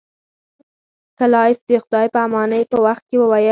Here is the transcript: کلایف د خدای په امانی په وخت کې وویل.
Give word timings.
کلایف 1.19 1.59
د 1.67 1.71
خدای 1.83 2.07
په 2.13 2.19
امانی 2.27 2.63
په 2.71 2.77
وخت 2.85 3.03
کې 3.09 3.17
وویل. 3.19 3.47